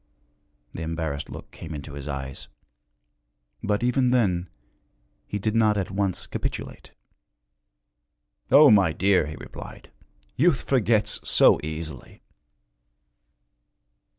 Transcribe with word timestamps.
The 0.73 0.81
embarrassed 0.81 1.29
look 1.29 1.51
came 1.51 1.75
into 1.75 1.93
his 1.93 2.07
eyes. 2.07 2.47
But, 3.61 3.83
even 3.83 4.09
then, 4.09 4.49
he 5.27 5.37
did 5.37 5.53
not 5.53 5.77
at 5.77 5.91
once 5.91 6.25
capitulate. 6.25 6.93
'O 8.51 8.71
my 8.71 8.93
dear,' 8.93 9.27
he 9.27 9.35
replied, 9.35 9.91
'youth 10.35 10.63
forgets 10.63 11.19
so 11.23 11.59
easily!' 11.61 12.23